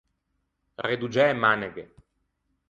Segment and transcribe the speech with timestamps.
[0.87, 1.83] Redoggiâ e maneghe.